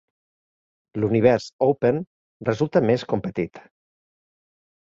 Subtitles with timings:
[1.03, 2.01] L'univers "open"
[2.49, 3.63] resulta més competit.